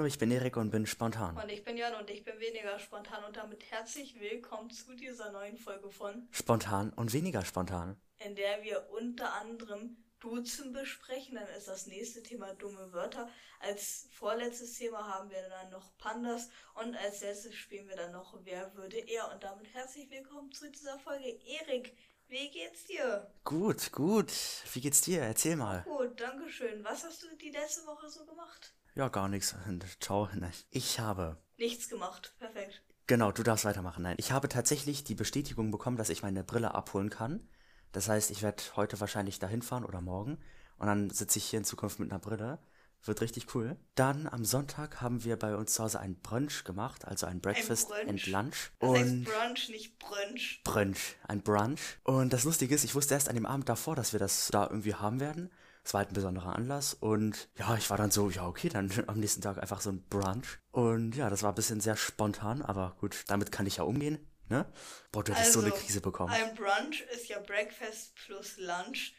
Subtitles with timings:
[0.00, 1.36] Hallo, ich bin Erik und bin spontan.
[1.36, 5.30] Und ich bin Jan und ich bin weniger spontan und damit herzlich willkommen zu dieser
[5.30, 8.00] neuen Folge von Spontan und weniger spontan.
[8.16, 11.34] in der wir unter anderem Duzen besprechen.
[11.34, 13.28] Dann ist das nächste Thema dumme Wörter.
[13.58, 18.38] Als vorletztes Thema haben wir dann noch Pandas und als letztes spielen wir dann noch
[18.42, 19.30] Wer würde er.
[19.30, 21.28] Und damit herzlich willkommen zu dieser Folge.
[21.44, 21.94] Erik,
[22.28, 23.30] wie geht's dir?
[23.44, 24.32] Gut, gut.
[24.72, 25.20] Wie geht's dir?
[25.20, 25.82] Erzähl mal.
[25.82, 26.82] Gut, danke schön.
[26.84, 28.72] Was hast du die letzte Woche so gemacht?
[28.94, 29.54] Ja, gar nichts.
[30.00, 30.28] Ciao.
[30.34, 30.52] Nein.
[30.70, 31.36] Ich habe.
[31.58, 32.34] Nichts gemacht.
[32.38, 32.82] Perfekt.
[33.06, 34.02] Genau, du darfst weitermachen.
[34.04, 37.48] Nein, ich habe tatsächlich die Bestätigung bekommen, dass ich meine Brille abholen kann.
[37.92, 40.38] Das heißt, ich werde heute wahrscheinlich dahin fahren oder morgen.
[40.78, 42.60] Und dann sitze ich hier in Zukunft mit einer Brille.
[43.02, 43.76] Wird richtig cool.
[43.94, 47.88] Dann am Sonntag haben wir bei uns zu Hause ein Brunch gemacht, also ein Breakfast
[47.88, 48.08] Brunch?
[48.08, 48.70] and Lunch.
[48.78, 50.60] Das und heißt Brunch, nicht Brunch.
[50.64, 51.80] Brunch, ein Brunch.
[52.04, 54.66] Und das Lustige ist, ich wusste erst an dem Abend davor, dass wir das da
[54.68, 55.50] irgendwie haben werden.
[55.82, 58.90] Es war halt ein besonderer Anlass und ja, ich war dann so, ja, okay, dann
[59.06, 60.58] am nächsten Tag einfach so ein Brunch.
[60.70, 64.30] Und ja, das war ein bisschen sehr spontan, aber gut, damit kann ich ja umgehen,
[64.48, 64.70] ne?
[65.12, 66.32] Boah, du hättest so eine Krise bekommen.
[66.32, 69.14] Ein Brunch ist ja Breakfast plus Lunch.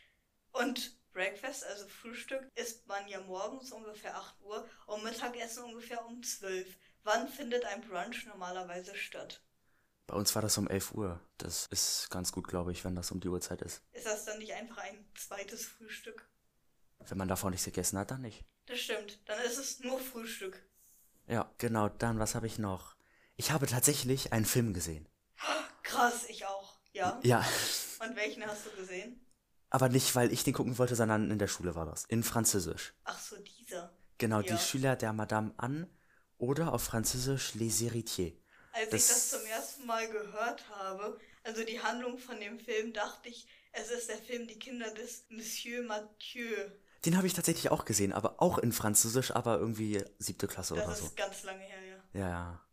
[0.53, 6.23] Und Breakfast, also Frühstück, isst man ja morgens ungefähr 8 Uhr und Mittagessen ungefähr um
[6.23, 6.77] 12.
[7.03, 9.43] Wann findet ein Brunch normalerweise statt?
[10.07, 11.19] Bei uns war das um 11 Uhr.
[11.37, 13.83] Das ist ganz gut, glaube ich, wenn das um die Uhrzeit ist.
[13.91, 16.29] Ist das dann nicht einfach ein zweites Frühstück?
[17.09, 18.43] Wenn man davor nichts gegessen hat, dann nicht.
[18.67, 19.19] Das stimmt.
[19.25, 20.61] Dann ist es nur Frühstück.
[21.27, 22.95] Ja, genau, dann, was habe ich noch?
[23.35, 25.07] Ich habe tatsächlich einen Film gesehen.
[25.83, 26.79] Krass, ich auch.
[26.93, 27.19] Ja.
[27.23, 27.45] Ja,
[27.99, 29.25] Und welchen hast du gesehen?
[29.69, 32.03] aber nicht, weil ich den gucken wollte, sondern in der Schule war das.
[32.05, 32.93] In Französisch.
[33.05, 33.93] Ach so, dieser.
[34.17, 34.53] Genau, Ja.
[34.55, 35.89] die Schüler der Madame Anne
[36.37, 38.33] oder auf Französisch Les Héritiers.
[38.73, 42.91] Als Das- ich das zum ersten Mal gehört habe, also die Handlung von dem Film,
[42.93, 46.69] dachte ich, es ist der Film Die Kinder des Monsieur Mathieu.
[47.05, 50.83] Den habe ich tatsächlich auch gesehen, aber auch in Französisch, aber irgendwie siebte Klasse Das
[50.83, 51.11] oder ist so.
[51.15, 51.81] ganz lange her,
[52.13, 52.19] ja.
[52.19, 52.65] Ja, ja.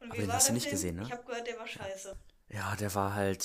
[0.00, 0.74] Aber den hast du nicht Film?
[0.74, 1.02] gesehen, ne?
[1.04, 2.16] Ich habe gehört, der war scheiße.
[2.48, 3.42] Ja, der war halt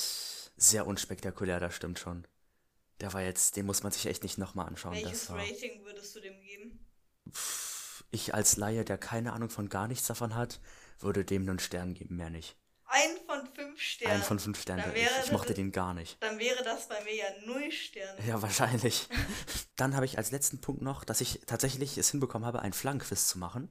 [0.58, 2.28] sehr unspektakulär, das stimmt schon.
[3.00, 4.96] Der war jetzt, den muss man sich echt nicht nochmal anschauen.
[4.96, 6.86] Welches Das war, Rating würdest du dem geben?
[8.12, 10.60] ich als Laie, der keine Ahnung von gar nichts davon hat,
[11.00, 12.58] würde dem nur einen Stern geben, mehr nicht.
[12.92, 14.14] Ein von fünf Sternen.
[14.16, 14.84] Einen von fünf Sternen.
[14.84, 16.22] Dann Ich, ich mochte das- den gar nicht.
[16.22, 18.20] Dann wäre das bei mir ja null Sterne.
[18.28, 19.08] Ja, wahrscheinlich.
[19.76, 23.28] Dann habe ich als letzten Punkt noch, dass ich tatsächlich es hinbekommen habe, ein Flaggenquiz
[23.28, 23.70] zu machen.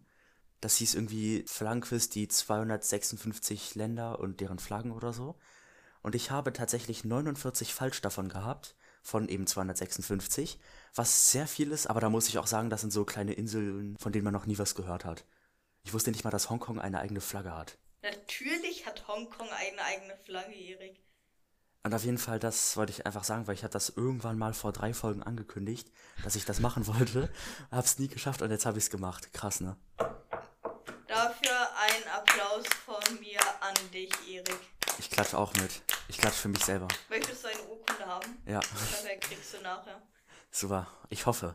[0.61, 5.39] Das hieß irgendwie Flaggenquiz, die 256 Länder und deren Flaggen oder so.
[6.03, 10.59] Und ich habe tatsächlich 49 falsch davon gehabt, von eben 256,
[10.95, 13.97] was sehr viel ist, aber da muss ich auch sagen, das sind so kleine Inseln,
[13.99, 15.25] von denen man noch nie was gehört hat.
[15.83, 17.79] Ich wusste nicht mal, dass Hongkong eine eigene Flagge hat.
[18.03, 21.00] Natürlich hat Hongkong eine eigene Flagge, Erik.
[21.84, 24.53] Und auf jeden Fall, das wollte ich einfach sagen, weil ich habe das irgendwann mal
[24.53, 25.91] vor drei Folgen angekündigt,
[26.22, 27.32] dass ich das machen wollte.
[27.70, 29.32] Hab's nie geschafft und jetzt habe ich's gemacht.
[29.32, 29.76] Krass, ne?
[31.06, 34.58] Dafür ein Applaus von mir an dich, Erik.
[34.98, 35.82] Ich klatsche auch mit.
[36.08, 36.88] Ich klatsche für mich selber.
[37.08, 38.42] Möchtest du eine Urkunde haben?
[38.47, 40.03] Ja, Dafür kriegst du nachher.
[40.50, 40.87] super.
[41.08, 41.54] Ich hoffe.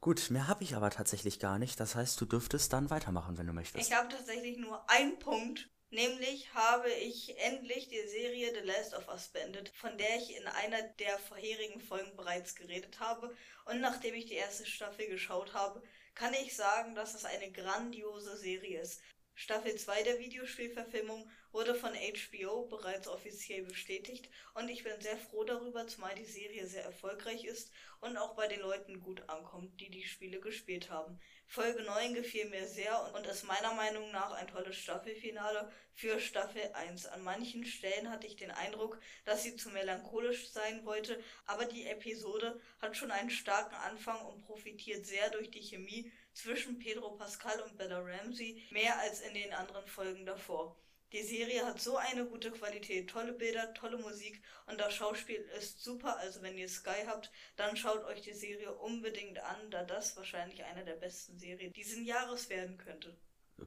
[0.00, 1.80] Gut, mehr habe ich aber tatsächlich gar nicht.
[1.80, 3.88] Das heißt, du dürftest dann weitermachen, wenn du möchtest.
[3.88, 5.68] Ich habe tatsächlich nur einen Punkt.
[5.90, 10.46] Nämlich habe ich endlich die Serie The Last of Us beendet, von der ich in
[10.46, 13.34] einer der vorherigen Folgen bereits geredet habe.
[13.64, 15.82] Und nachdem ich die erste Staffel geschaut habe,
[16.14, 19.00] kann ich sagen, dass es eine grandiose Serie ist.
[19.40, 25.44] Staffel 2 der Videospielverfilmung wurde von HBO bereits offiziell bestätigt und ich bin sehr froh
[25.44, 29.90] darüber, zumal die Serie sehr erfolgreich ist und auch bei den Leuten gut ankommt, die
[29.90, 31.20] die Spiele gespielt haben.
[31.46, 36.72] Folge 9 gefiel mir sehr und ist meiner Meinung nach ein tolles Staffelfinale für Staffel
[36.74, 37.06] 1.
[37.06, 41.86] An manchen Stellen hatte ich den Eindruck, dass sie zu melancholisch sein wollte, aber die
[41.86, 47.60] Episode hat schon einen starken Anfang und profitiert sehr durch die Chemie zwischen Pedro Pascal
[47.62, 50.76] und Bella Ramsey, mehr als in den anderen Folgen davor.
[51.12, 55.82] Die Serie hat so eine gute Qualität, tolle Bilder, tolle Musik und das Schauspiel ist
[55.82, 56.18] super.
[56.18, 60.62] Also wenn ihr Sky habt, dann schaut euch die Serie unbedingt an, da das wahrscheinlich
[60.64, 63.16] eine der besten Serien diesen Jahres werden könnte.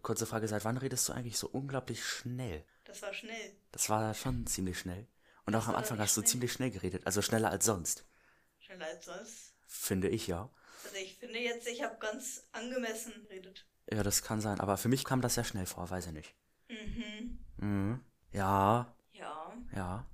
[0.04, 2.63] Kurze Frage, seit wann redest du eigentlich so unglaublich schnell?
[2.86, 3.56] Das war schnell.
[3.72, 5.07] Das war schon ziemlich schnell.
[5.46, 6.30] Und auch am Anfang hast du schnell.
[6.30, 7.06] ziemlich schnell geredet.
[7.06, 8.06] Also schneller als sonst.
[8.60, 9.54] Schneller als sonst.
[9.66, 10.50] Finde ich ja.
[10.84, 13.66] Also ich finde jetzt, ich habe ganz angemessen geredet.
[13.92, 14.60] Ja, das kann sein.
[14.60, 16.34] Aber für mich kam das sehr schnell vor, weiß ich nicht.
[16.70, 17.40] Mhm.
[17.58, 18.06] Mhm.
[18.32, 19.54] Ja, Ja.
[19.76, 20.08] ja.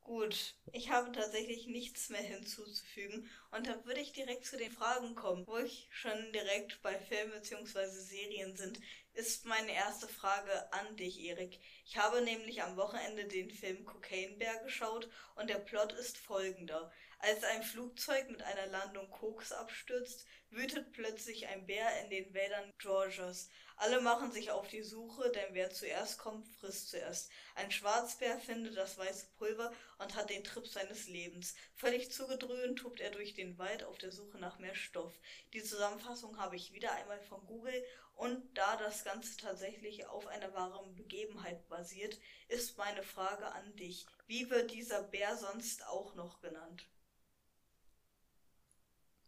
[0.00, 5.14] Gut, ich habe tatsächlich nichts mehr hinzuzufügen und da würde ich direkt zu den Fragen
[5.14, 7.90] kommen, wo ich schon direkt bei Filmen bzw.
[7.90, 8.80] Serien sind.
[9.12, 11.60] ist meine erste Frage an dich, Erik.
[11.84, 16.90] Ich habe nämlich am Wochenende den Film Cocaine Bear geschaut und der Plot ist folgender.
[17.20, 22.72] Als ein Flugzeug mit einer Landung Koks abstürzt, wütet plötzlich ein Bär in den Wäldern
[22.78, 23.50] Georgias.
[23.76, 27.30] Alle machen sich auf die Suche, denn wer zuerst kommt, frisst zuerst.
[27.56, 31.56] Ein Schwarzbär findet das weiße Pulver und hat den Trip seines Lebens.
[31.74, 35.12] Völlig zugedröhnt tobt er durch den Wald auf der Suche nach mehr Stoff.
[35.52, 40.54] Die Zusammenfassung habe ich wieder einmal von Google und da das Ganze tatsächlich auf einer
[40.54, 44.06] wahren Begebenheit basiert, ist meine Frage an dich.
[44.26, 46.88] Wie wird dieser Bär sonst auch noch genannt?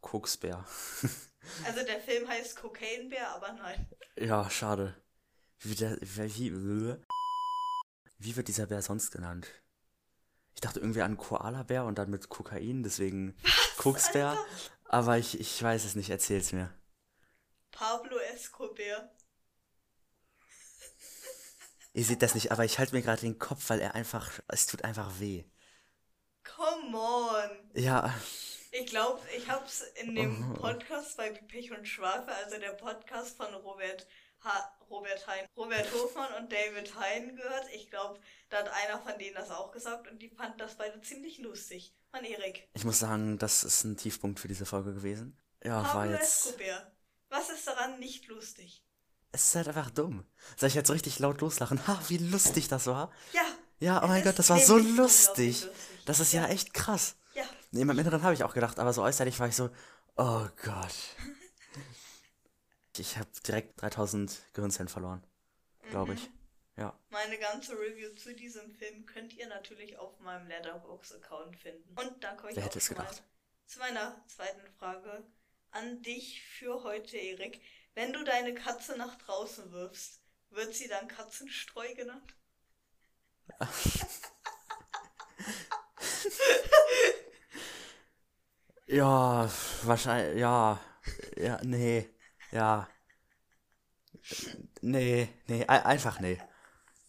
[0.01, 0.65] Koksbär.
[1.65, 3.89] Also der Film heißt Cocaine Bär, aber nein.
[4.17, 4.95] Ja, schade.
[5.61, 6.53] Wie, der, wie,
[8.19, 9.49] wie wird dieser Bär sonst genannt?
[10.55, 13.35] Ich dachte irgendwie an Koala-Bär und dann mit Kokain, deswegen
[13.79, 14.37] Koksbär.
[14.85, 16.71] Aber ich, ich weiß es nicht, erzähl's mir.
[17.71, 19.11] Pablo Escobar.
[21.93, 24.67] Ihr seht das nicht, aber ich halte mir gerade den Kopf, weil er einfach, es
[24.67, 25.45] tut einfach weh.
[26.45, 27.71] Come on.
[27.75, 28.15] Ja,
[28.73, 33.37] Ich glaube, ich habe es in dem Podcast bei Pech und Schwafe, also der Podcast
[33.37, 34.07] von Robert
[34.45, 37.67] ha Robert Hein, Robert Hofmann und David Hein gehört.
[37.75, 41.01] Ich glaube, da hat einer von denen das auch gesagt und die fanden das beide
[41.03, 41.95] ziemlich lustig.
[42.13, 42.69] Mann, Erik.
[42.75, 45.37] ich muss sagen, das ist ein Tiefpunkt für diese Folge gewesen.
[45.63, 46.47] Ja, war Pablo jetzt.
[46.47, 46.93] Escobar.
[47.29, 48.85] Was ist daran nicht lustig?
[49.33, 50.25] Es ist halt einfach dumm.
[50.57, 51.87] Soll ich jetzt richtig laut loslachen?
[51.87, 53.13] Ha, wie lustig das war.
[53.33, 53.43] Ja.
[53.79, 55.67] Ja, oh mein Gott, das war so unglaublich lustig.
[56.05, 57.17] Das ist ja echt krass.
[57.73, 59.71] Nee, im Inneren habe ich auch gedacht, aber so äußerlich war ich so,
[60.17, 60.95] oh Gott.
[62.97, 65.25] Ich habe direkt 3000 Gehirnzellen verloren,
[65.91, 66.29] glaube ich.
[66.77, 66.99] Ja.
[67.11, 71.97] Meine ganze Review zu diesem Film könnt ihr natürlich auf meinem Letterboxd-Account finden.
[71.97, 73.23] Und dann komme ich Wer auch es zu, gedacht?
[73.67, 75.25] zu meiner zweiten Frage
[75.71, 77.61] an dich für heute, Erik.
[77.95, 80.21] Wenn du deine Katze nach draußen wirfst,
[80.51, 82.35] wird sie dann Katzenstreu genannt?
[88.91, 89.49] Ja,
[89.85, 90.79] wahrscheinlich, ja.
[91.37, 92.09] Ja, nee.
[92.53, 92.89] Ja.
[94.83, 96.39] Nee, nee, ein- einfach nee.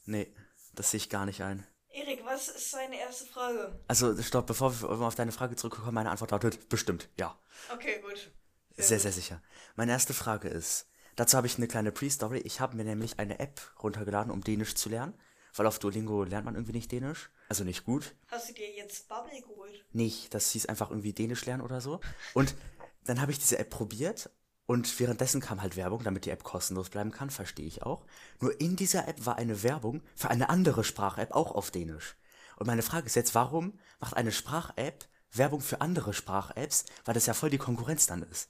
[0.05, 0.33] Nee,
[0.73, 1.65] das sehe ich gar nicht ein.
[1.89, 3.79] Erik, was ist deine erste Frage?
[3.87, 7.37] Also, stopp, bevor wir auf deine Frage zurückkommen, meine Antwort lautet bestimmt, ja.
[7.73, 8.31] Okay, gut.
[8.77, 9.01] Sehr, gut.
[9.01, 9.41] sehr sicher.
[9.75, 10.87] Meine erste Frage ist,
[11.17, 12.39] dazu habe ich eine kleine Pre-Story.
[12.39, 15.13] Ich habe mir nämlich eine App runtergeladen, um Dänisch zu lernen,
[15.55, 17.29] weil auf Duolingo lernt man irgendwie nicht Dänisch.
[17.49, 18.15] Also nicht gut.
[18.27, 19.85] Hast du dir jetzt Bubble geholt?
[19.93, 21.99] Nicht, das hieß einfach irgendwie Dänisch lernen oder so.
[22.33, 22.55] Und
[23.03, 24.29] dann habe ich diese App probiert
[24.65, 28.05] und währenddessen kam halt Werbung, damit die App kostenlos bleiben kann, verstehe ich auch.
[28.39, 32.15] Nur in dieser App war eine Werbung für eine andere Sprach-App auch auf Dänisch.
[32.55, 37.25] Und meine Frage ist jetzt, warum macht eine Sprach-App Werbung für andere Sprach-Apps, weil das
[37.25, 38.49] ja voll die Konkurrenz dann ist?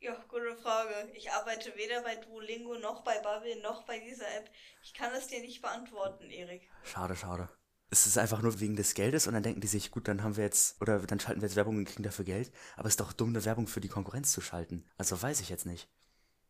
[0.00, 1.10] Ja, gute Frage.
[1.14, 4.48] Ich arbeite weder bei Duolingo noch bei Bubble noch bei dieser App.
[4.82, 6.70] Ich kann es dir nicht beantworten, Erik.
[6.84, 7.48] Schade, schade.
[7.90, 10.36] Es ist einfach nur wegen des Geldes und dann denken die sich, gut, dann haben
[10.36, 12.52] wir jetzt, oder dann schalten wir jetzt Werbung und kriegen dafür Geld.
[12.76, 14.88] Aber es ist doch dumm, eine Werbung für die Konkurrenz zu schalten.
[14.98, 15.88] Also weiß ich jetzt nicht.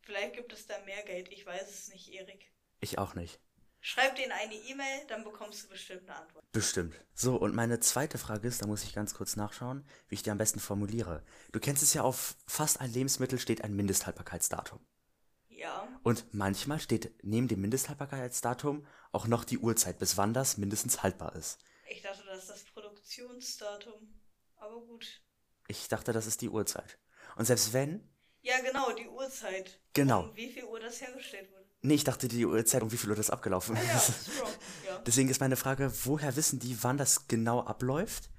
[0.03, 2.53] Vielleicht gibt es da mehr Geld, ich weiß es nicht, Erik.
[2.81, 3.41] Ich auch nicht.
[3.89, 6.45] Schreib denen eine E-Mail, dann bekommst du bestimmt eine Antwort.
[6.53, 6.95] Bestimmt.
[7.15, 10.31] So, und meine zweite Frage ist, da muss ich ganz kurz nachschauen, wie ich die
[10.31, 11.25] am besten formuliere.
[11.53, 14.87] Du kennst es ja, auf fast ein Lebensmittel steht ein Mindesthaltbarkeitsdatum.
[15.49, 21.03] Ja, Und manchmal steht neben dem Mindesthaltbarkeitsdatum auch noch die Uhrzeit, bis wann das mindestens
[21.03, 21.59] haltbar ist.
[21.89, 24.21] ich dachte, das ist das Produktionsdatum.
[24.57, 25.23] Aber gut.
[25.67, 26.99] Ich dachte, das ist die Uhrzeit.
[27.37, 28.07] Und selbst wenn,
[28.43, 29.81] Ja, genau, die Uhrzeit.
[29.95, 30.25] Genau.
[30.25, 31.58] Um wie viel Uhr das hergestellt wurde.
[31.83, 34.33] Nee, ich dachte die Uhrzeit, um wie viel Uhr das abgelaufen Ja, ist.
[34.33, 34.51] strong.
[34.87, 34.99] Ja.
[35.07, 38.31] Deswegen ist meine Frage, woher wissen die, wann das genau abläuft?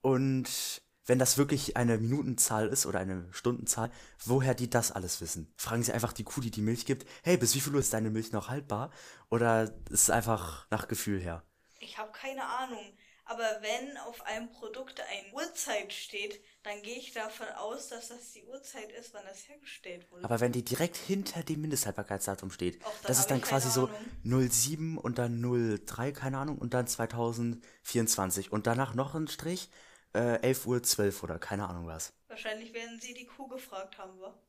[0.00, 3.90] Und wenn das wirklich eine Minutenzahl ist oder eine Stundenzahl,
[4.24, 5.52] woher die das alles wissen?
[5.56, 7.92] Fragen sie einfach die Kuh, die die Milch gibt, hey, bis wie viel Uhr ist
[7.92, 8.90] deine Milch noch haltbar?
[9.30, 11.44] Oder ist es einfach nach Gefühl her?
[11.78, 12.96] Ich habe keine Ahnung.
[13.28, 18.32] Aber wenn auf einem Produkt eine Uhrzeit steht, dann gehe ich davon aus, dass das
[18.32, 20.24] die Uhrzeit ist, wann das hergestellt wurde.
[20.24, 23.90] Aber wenn die direkt hinter dem Mindesthaltbarkeitsdatum steht, das ist dann quasi so
[24.22, 29.70] 07 und dann 03, keine Ahnung, und dann 2024 und danach noch ein Strich,
[30.14, 32.12] äh, 11 Uhr 12 oder keine Ahnung was.
[32.28, 34.40] Wahrscheinlich werden sie die Kuh gefragt haben, wa?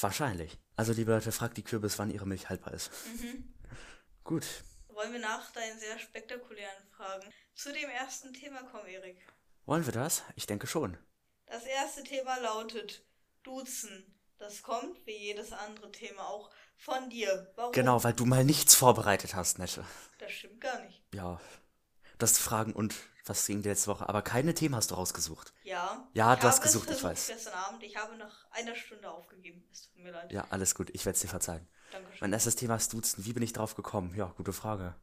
[0.00, 0.58] Wahrscheinlich.
[0.74, 2.90] Also liebe Leute, fragt die Kürbis, wann ihre Milch haltbar ist.
[3.20, 3.52] Mhm.
[4.24, 4.46] Gut.
[4.94, 9.18] Wollen wir nach deinen sehr spektakulären Fragen zu dem ersten Thema kommen, Erik?
[9.64, 10.22] Wollen wir das?
[10.36, 10.98] Ich denke schon.
[11.46, 13.04] Das erste Thema lautet
[13.42, 14.14] Duzen.
[14.38, 17.52] Das kommt, wie jedes andere Thema auch, von dir.
[17.54, 17.72] Warum?
[17.72, 19.84] Genau, weil du mal nichts vorbereitet hast, Nette.
[20.18, 21.02] Das stimmt gar nicht.
[21.14, 21.40] Ja.
[22.18, 22.94] Das Fragen und
[23.24, 24.08] was ging die letzte Woche?
[24.08, 25.52] Aber keine Themen hast du rausgesucht.
[25.62, 26.08] Ja.
[26.12, 27.28] Ja, du hast gesucht, ich weiß.
[27.28, 27.82] Gestern Abend.
[27.84, 29.64] Ich habe nach einer Stunde aufgegeben.
[29.70, 30.32] Es tut mir leid.
[30.32, 30.90] Ja, alles gut.
[30.92, 31.68] Ich werde es dir verzeihen.
[31.92, 32.18] Dankeschön.
[32.20, 33.24] Mein erstes Thema ist Duzen.
[33.24, 34.14] Wie bin ich drauf gekommen?
[34.16, 34.94] Ja, gute Frage.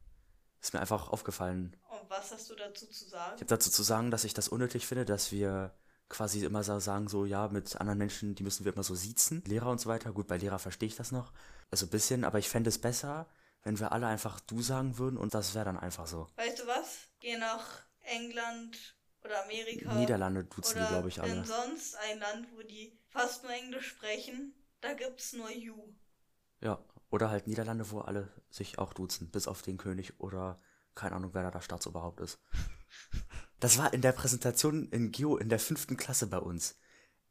[0.62, 1.75] Ist mir einfach aufgefallen.
[1.89, 3.36] Und was hast du dazu zu sagen?
[3.36, 5.74] Ich habe dazu zu sagen, dass ich das unnötig finde, dass wir
[6.10, 9.43] quasi immer so sagen, so, ja, mit anderen Menschen, die müssen wir immer so siezen.
[9.46, 10.12] Lehrer und so weiter.
[10.12, 11.31] Gut, bei Lehrer verstehe ich das noch.
[11.72, 13.27] Also ein bisschen, aber ich fände es besser,
[13.63, 16.27] wenn wir alle einfach du sagen würden und das wäre dann einfach so.
[16.36, 17.08] Weißt du was?
[17.19, 19.93] Geh nach England oder Amerika.
[19.93, 21.34] Niederlande duzen die, glaube ich, alle.
[21.34, 24.55] in sonst ein Land, wo die fast nur Englisch sprechen.
[24.81, 25.75] Da gibt's nur You.
[26.61, 30.61] Ja, oder halt Niederlande, wo alle sich auch duzen, bis auf den König oder
[30.95, 32.39] keine Ahnung, wer da der Staatsoberhaupt ist.
[33.61, 36.79] Das war in der Präsentation in Geo in der fünften Klasse bei uns.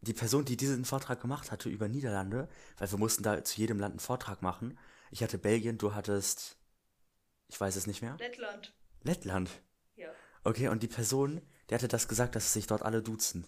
[0.03, 3.81] Die Person, die diesen Vortrag gemacht hatte über Niederlande, weil wir mussten da zu jedem
[3.81, 4.79] Land einen Vortrag machen.
[5.11, 6.59] Ich hatte Belgien, du hattest,
[7.47, 8.77] ich weiß es nicht mehr, Lettland.
[9.05, 9.51] Lettland.
[9.97, 10.11] Ja.
[10.45, 13.47] Okay, und die Person, die hatte das gesagt, dass sich dort alle duzen.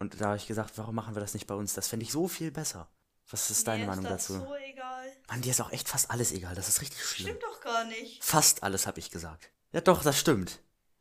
[0.00, 1.74] Und da habe ich gesagt, warum machen wir das nicht bei uns?
[1.74, 2.90] Das fände ich so viel besser.
[3.32, 4.40] Was ist deine Mir Meinung ist das dazu?
[4.46, 5.12] so egal.
[5.28, 6.54] Mann, dir ist auch echt fast alles egal.
[6.54, 7.28] Das ist richtig schlimm.
[7.28, 8.22] Stimmt doch gar nicht.
[8.22, 9.50] Fast alles habe ich gesagt.
[9.72, 10.60] Ja doch, das stimmt.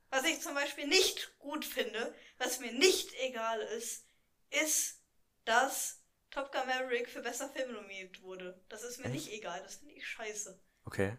[0.10, 4.06] Was ich zum Beispiel nicht gut finde, was mir nicht egal ist,
[4.50, 5.02] ist,
[5.46, 6.00] dass
[6.32, 8.62] Top Gun Maverick für bester Film nominiert wurde.
[8.70, 9.14] Das ist mir Echt?
[9.14, 10.60] nicht egal, das finde ich scheiße.
[10.86, 11.18] Okay.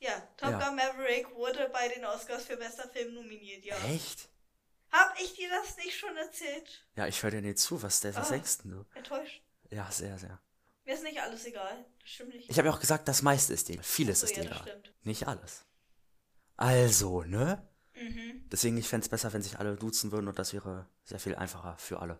[0.00, 0.58] Ja, Top Ja.
[0.66, 3.76] Gun Maverick wurde bei den Oscars für bester Film nominiert, ja.
[3.86, 4.28] Echt?
[4.90, 6.86] Hab ich dir das nicht schon erzählt?
[6.96, 7.82] Ja, ich höre dir nicht zu.
[7.82, 8.32] Was, der- was Ah.
[8.32, 8.84] denkst denn du?
[8.94, 9.42] Enttäuscht.
[9.70, 10.40] Ja, sehr, sehr.
[10.84, 11.84] Mir ist nicht alles egal.
[12.00, 12.48] Das stimmt nicht.
[12.50, 13.74] Ich habe ja auch gesagt, das meiste ist dir.
[13.74, 13.84] egal.
[13.84, 14.62] Vieles So, ist ja, dir egal.
[14.62, 14.94] stimmt.
[15.02, 15.64] Nicht alles.
[16.56, 17.68] Also, ne?
[17.94, 18.48] Mhm.
[18.50, 21.34] Deswegen, ich fände es besser, wenn sich alle duzen würden und das wäre sehr viel
[21.36, 22.18] einfacher für alle.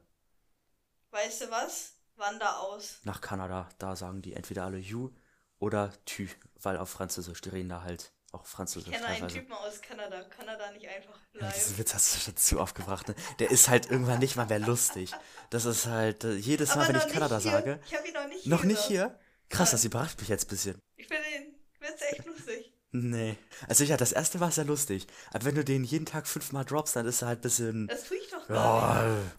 [1.10, 1.94] Weißt du was?
[2.16, 2.98] Wander aus.
[3.04, 5.10] Nach Kanada, da sagen die entweder alle you
[5.58, 6.26] oder tu,
[6.56, 9.28] weil auf Französisch, die reden da halt auch Ich Französisch kenne einen.
[9.28, 10.22] Typen aus Kanada.
[10.24, 11.78] Kanada nicht einfach Ja, diesen bleiben.
[11.78, 13.14] Witz hast du schon zu oft gebracht, ne?
[13.38, 15.12] Der ist halt irgendwann nicht mal mehr lustig.
[15.50, 17.50] Das ist halt, äh, jedes Mal, Aber wenn noch ich nicht Kanada hier.
[17.52, 17.80] sage.
[17.86, 18.88] Ich habe ihn noch nicht Noch hier nicht gesagt.
[18.88, 19.20] hier?
[19.48, 20.82] Krass, das überrascht mich jetzt ein bisschen.
[20.96, 22.72] Ich finde den Witz echt lustig.
[22.90, 23.36] Nee.
[23.68, 25.06] Also ja, das erste war sehr lustig.
[25.32, 27.86] Aber wenn du den jeden Tag fünfmal droppst, dann ist er halt ein bisschen.
[27.86, 29.24] Das tue ich doch gar nicht.
[29.26, 29.32] Ja.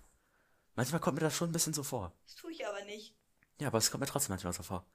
[0.76, 2.14] Manchmal kommt mir das schon ein bisschen so vor.
[2.26, 3.16] Das tue ich aber nicht.
[3.60, 4.86] Ja, aber es kommt mir trotzdem manchmal so vor.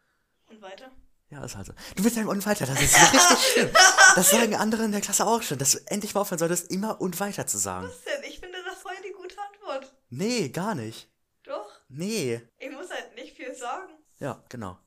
[0.48, 0.83] Und weiter?
[1.30, 1.72] Ja, ist halt so.
[1.96, 3.70] Du bist ein und weiter, das ist so richtig schlimm.
[4.14, 7.00] Das sagen andere in der Klasse auch schon, dass du endlich mal aufhören solltest, immer
[7.00, 7.88] und weiter zu sagen.
[7.88, 8.22] Was denn?
[8.24, 9.92] Ich finde das voll die gute Antwort.
[10.10, 11.10] Nee, gar nicht.
[11.42, 11.68] Doch.
[11.88, 12.40] Nee.
[12.58, 13.92] Ich muss halt nicht viel sagen.
[14.20, 14.78] Ja, genau.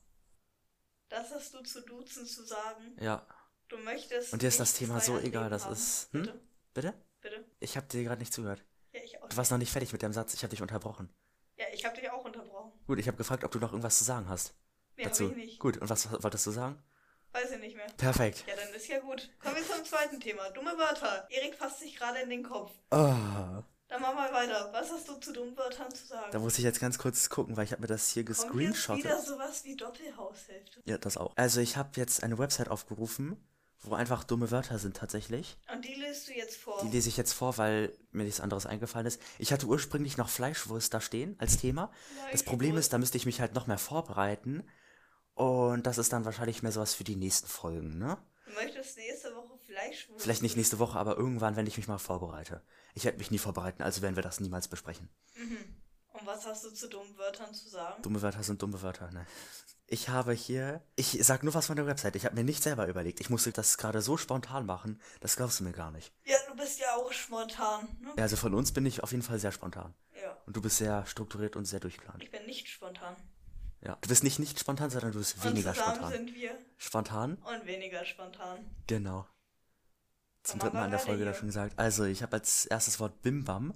[1.08, 2.96] Das hast du zu duzen zu sagen.
[3.00, 3.26] Ja.
[3.68, 4.32] Du möchtest.
[4.32, 5.72] Und dir ist das Thema so egal, das haben.
[5.72, 6.22] ist- hm?
[6.22, 6.40] Bitte,
[6.72, 6.94] Bitte?
[7.20, 7.44] bitte.
[7.60, 8.64] Ich hab dir gerade nicht zugehört.
[8.92, 9.28] Ja, ich auch.
[9.28, 11.10] Du warst noch nicht fertig mit deinem Satz, ich hab dich unterbrochen.
[11.56, 12.72] Ja, ich habe dich auch unterbrochen.
[12.86, 14.54] Gut, ich habe gefragt, ob du noch irgendwas zu sagen hast.
[14.98, 15.34] Hab dazu.
[15.58, 16.82] Gut, und was wolltest du sagen?
[17.32, 17.86] Weiß ich nicht mehr.
[17.96, 18.44] Perfekt.
[18.48, 19.30] Ja, dann ist ja gut.
[19.42, 20.48] Kommen wir zum zweiten Thema.
[20.50, 21.26] Dumme Wörter.
[21.30, 22.72] Erik fasst sich gerade in den Kopf.
[22.90, 24.70] Oh, Dann mach mal weiter.
[24.72, 26.30] Was hast du zu dummen Wörtern zu sagen?
[26.32, 29.04] da muss ich jetzt ganz kurz gucken, weil ich habe mir das hier gescreenshottet.
[29.04, 30.80] wieder sowas wie Doppelhaushälfte.
[30.86, 31.32] Ja, das auch.
[31.36, 33.36] Also ich habe jetzt eine Website aufgerufen,
[33.82, 35.58] wo einfach dumme Wörter sind tatsächlich.
[35.72, 36.80] Und die liest du jetzt vor.
[36.82, 39.20] Die lese ich jetzt vor, weil mir nichts anderes eingefallen ist.
[39.38, 41.92] Ich hatte ursprünglich noch Fleischwurst da stehen als Thema.
[42.32, 44.66] Das Problem ist, da müsste ich mich halt noch mehr vorbereiten.
[45.38, 48.18] Und das ist dann wahrscheinlich mehr sowas für die nächsten Folgen, ne?
[48.44, 50.20] Du möchtest nächste Woche Fleischwurst.
[50.20, 52.60] Vielleicht nicht nächste Woche, aber irgendwann, wenn ich mich mal vorbereite.
[52.94, 55.08] Ich werde mich nie vorbereiten, also werden wir das niemals besprechen.
[56.12, 58.02] Und was hast du zu dummen Wörtern zu sagen?
[58.02, 59.26] Dumme Wörter sind dumme Wörter, ne?
[59.86, 62.16] Ich habe hier, ich sag nur was von der Website.
[62.16, 63.20] Ich habe mir nicht selber überlegt.
[63.20, 66.12] Ich musste das gerade so spontan machen, das glaubst du mir gar nicht.
[66.24, 67.88] Ja, du bist ja auch spontan.
[68.00, 68.10] Ne?
[68.16, 69.94] Ja, also von uns bin ich auf jeden Fall sehr spontan.
[70.20, 70.36] Ja.
[70.46, 72.24] Und du bist sehr strukturiert und sehr durchgeplant.
[72.24, 73.14] Ich bin nicht spontan.
[73.80, 73.96] Ja.
[74.00, 76.12] Du bist nicht nicht spontan, sondern du bist Und weniger spontan.
[76.12, 77.34] sind wir Spontan?
[77.36, 78.58] und weniger spontan.
[78.86, 79.26] Genau.
[80.42, 81.78] Zum dritten Mal in der Folge da schon gesagt.
[81.78, 83.74] Also, ich habe als erstes Wort Bimbam.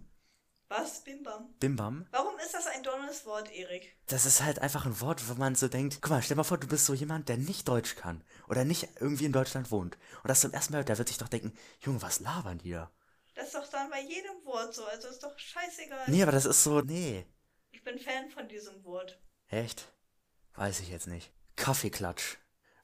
[0.68, 1.04] Was?
[1.04, 1.52] Bimbam.
[1.60, 2.06] Bimbam.
[2.12, 3.94] Warum ist das ein dummes Wort, Erik?
[4.06, 6.56] Das ist halt einfach ein Wort, wo man so denkt, guck mal, stell mal vor,
[6.56, 9.98] du bist so jemand, der nicht Deutsch kann oder nicht irgendwie in Deutschland wohnt.
[10.22, 12.90] Und das zum ersten Mal, der wird sich doch denken, Junge, was labern die da?
[13.34, 16.04] Das ist doch dann bei jedem Wort so, also ist doch scheißegal.
[16.06, 17.26] Nee, aber das ist so, nee.
[17.70, 19.20] Ich bin Fan von diesem Wort.
[19.52, 19.86] Echt?
[20.54, 21.30] Weiß ich jetzt nicht.
[21.56, 22.38] Kaffeeklatsch.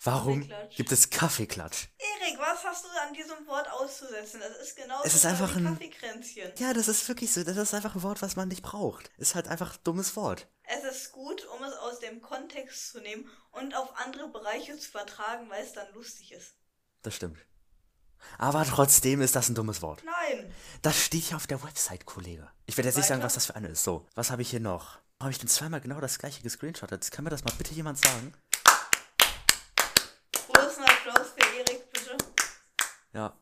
[0.04, 0.76] Warum Kaffeeklatsch.
[0.76, 1.86] gibt es Kaffeeklatsch?
[1.98, 4.38] Erik, was hast du an diesem Wort auszusetzen?
[4.40, 6.52] Das ist genau Es ist einfach ein- Kaffeekränzchen.
[6.58, 7.42] Ja, das ist wirklich so.
[7.42, 9.10] Das ist einfach ein Wort, was man nicht braucht.
[9.16, 10.46] Ist halt einfach ein dummes Wort.
[10.64, 14.90] Es ist gut, um es aus dem Kontext zu nehmen und auf andere Bereiche zu
[14.90, 16.52] übertragen, weil es dann lustig ist.
[17.02, 17.38] Das stimmt.
[18.36, 20.02] Aber trotzdem ist das ein dummes Wort.
[20.04, 20.52] Nein.
[20.82, 22.50] Das steht hier auf der Website, Kollege.
[22.66, 23.26] Ich werde jetzt nicht sagen, Weiter?
[23.26, 23.82] was das für eine ist.
[23.84, 24.98] So, was habe ich hier noch?
[25.20, 27.04] Habe ich denn zweimal genau das gleiche gescreenshottet?
[27.04, 28.32] Jetzt kann mir das mal bitte jemand sagen?
[30.32, 32.16] Großen Applaus für Erik, bitte.
[33.12, 33.36] Ja.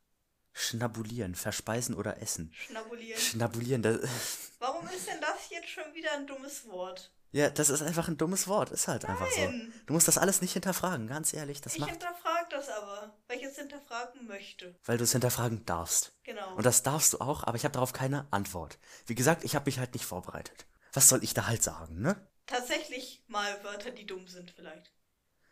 [0.55, 2.51] Schnabulieren, verspeisen oder essen.
[2.55, 3.21] Schnabulieren.
[3.21, 4.01] Schnabulieren, das,
[4.59, 7.13] Warum ist denn das jetzt schon wieder ein dummes Wort?
[7.33, 8.71] ja, das ist einfach ein dummes Wort.
[8.71, 9.43] Ist halt einfach so.
[9.43, 9.71] Nein.
[9.85, 11.61] Du musst das alles nicht hinterfragen, ganz ehrlich.
[11.61, 14.75] Das ich macht, hinterfrage das aber, weil ich es hinterfragen möchte.
[14.87, 16.15] weil du es hinterfragen darfst.
[16.25, 16.55] Genau.
[16.55, 18.79] Und das darfst du auch, aber ich habe darauf keine Antwort.
[19.05, 20.65] Wie gesagt, ich habe mich halt nicht vorbereitet.
[20.97, 22.17] Was soll ich da halt sagen, ne?
[22.47, 24.93] Tatsächlich mal Wörter, die dumm sind vielleicht.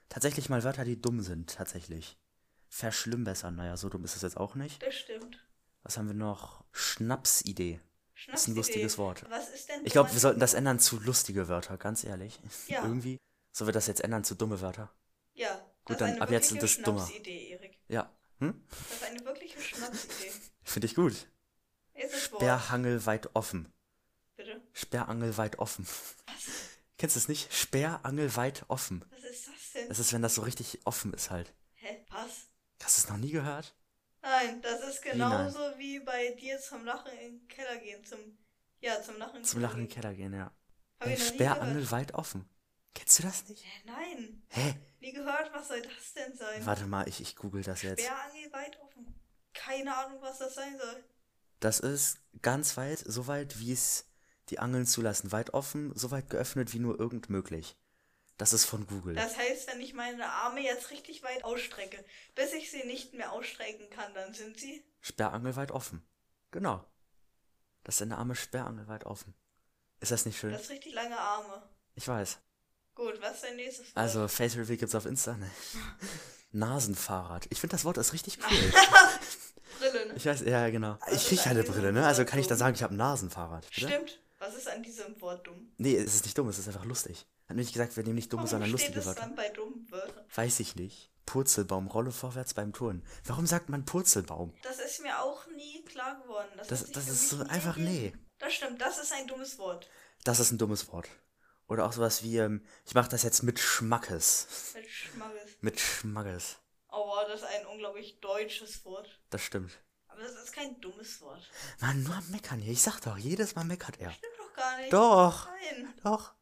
[0.08, 2.16] Tatsächlich mal Wörter, die dumm sind, tatsächlich.
[2.68, 4.82] Verschlimmbessern, naja, so dumm ist es jetzt auch nicht.
[4.82, 5.38] Das stimmt.
[5.82, 6.64] Was haben wir noch?
[6.72, 7.80] Schnapsidee.
[8.14, 8.34] Schnapsidee.
[8.40, 9.28] Ist ein lustiges Wort.
[9.28, 12.40] Was ist denn Ich glaube, dummer- wir sollten das ändern zu lustige Wörter, ganz ehrlich.
[12.68, 12.82] Ja.
[12.82, 13.18] Irgendwie.
[13.52, 14.90] Sollen wir das jetzt ändern zu dumme Wörter?
[15.34, 17.06] Ja, Gut, das dann ist eine ab jetzt sind wirkliche es dummer.
[17.06, 17.78] Schnapsidee, Erik.
[17.88, 18.10] Ja.
[18.38, 18.64] Hm?
[18.70, 20.32] Das ist eine wirkliche Schnapsidee.
[20.62, 21.28] Finde ich gut.
[22.18, 23.70] Sperrhangel weit offen.
[24.84, 25.86] Sperrangel weit offen.
[26.26, 26.44] Was?
[26.98, 27.52] Kennst du es nicht?
[27.52, 29.02] Sperrangel weit offen.
[29.10, 29.88] Was ist das denn?
[29.88, 31.54] Das ist, wenn das so richtig offen ist halt.
[31.76, 32.04] Hä?
[32.10, 32.48] Was?
[32.82, 33.74] Hast du es noch nie gehört?
[34.20, 38.04] Nein, das ist genauso wie bei dir zum Lachen in den Keller gehen.
[38.04, 38.18] Zum,
[38.80, 40.02] ja, zum Lachen in den Zum Keller Lachen in den gehen.
[40.02, 40.52] Keller gehen, ja.
[41.00, 41.92] Hab ich noch nie Sperrangel gehört.
[41.92, 42.48] weit offen.
[42.94, 43.64] Kennst du das nicht?
[43.64, 44.74] Hä, nein, Hä?
[45.00, 45.50] nie gehört.
[45.52, 46.64] Was soll das denn sein?
[46.66, 48.02] Warte mal, ich, ich google das jetzt.
[48.02, 49.14] Sperrangel weit offen.
[49.54, 51.04] Keine Ahnung, was das sein soll.
[51.60, 54.06] Das ist ganz weit, so weit, wie es
[54.50, 55.32] die Angeln zulassen.
[55.32, 57.76] Weit offen, so weit geöffnet, wie nur irgend möglich.
[58.36, 59.14] Das ist von Google.
[59.14, 63.32] Das heißt, wenn ich meine Arme jetzt richtig weit ausstrecke, bis ich sie nicht mehr
[63.32, 64.84] ausstrecken kann, dann sind sie.
[65.00, 66.04] Sperrangel weit offen.
[66.50, 66.84] Genau.
[67.84, 69.34] Das ist eine Arme Sperrangel weit offen.
[70.00, 70.52] Ist das nicht schön?
[70.52, 71.62] Das ist richtig lange Arme.
[71.94, 72.38] Ich weiß.
[72.94, 73.96] Gut, was ist dein nächstes Wort?
[73.96, 75.36] Also, Face Reveal gibt's auf Insta.
[75.36, 75.50] Ne?
[76.52, 77.46] Nasenfahrrad.
[77.50, 78.72] Ich finde das Wort ist richtig cool.
[79.78, 80.14] Brille, ne?
[80.16, 80.98] Ich weiß, ja, genau.
[81.06, 82.06] Was Ich an eine Brille, ne?
[82.06, 83.68] Also kann ich dann sagen, ich habe ein Nasenfahrrad.
[83.74, 83.88] Bitte?
[83.88, 84.20] Stimmt.
[84.54, 85.72] Was ist an diesem Wort dumm?
[85.78, 87.26] Nee, es ist nicht dumm, es ist einfach lustig.
[87.48, 89.20] Hat nicht gesagt, wir nehmen nicht dumme, Warum sondern steht lustige es Wörter.
[89.22, 90.24] dann bei dummen Wörtern?
[90.34, 91.10] Weiß ich nicht.
[91.26, 93.04] Purzelbaum, Rolle vorwärts beim Turnen.
[93.24, 94.54] Warum sagt man Purzelbaum?
[94.62, 96.48] Das ist mir auch nie klar geworden.
[96.56, 98.12] Das, Das, das ist so einfach, nee.
[98.38, 99.88] Das stimmt, das ist ein dummes Wort.
[100.22, 101.08] Das ist ein dummes Wort.
[101.66, 104.46] Oder auch sowas wie, ähm, ich mache das jetzt mit Schmackes.
[104.74, 105.50] Mit Schmackes.
[105.62, 106.56] Mit Schmackes.
[106.88, 109.08] Aber das ist ein unglaublich deutsches Wort.
[109.30, 109.72] Das stimmt.
[110.08, 111.50] Aber das ist kein dummes Wort.
[111.80, 112.72] Mann, nur am Meckern hier.
[112.72, 114.12] Ich sag doch, jedes Mal meckert er.
[114.12, 114.92] Stimmt doch gar nicht.
[114.92, 115.94] Doch, Nein.
[116.02, 116.34] doch,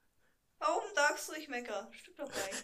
[0.58, 1.88] Warum sagst du, ich mecker?
[1.90, 2.62] Stimmt doch gar nicht.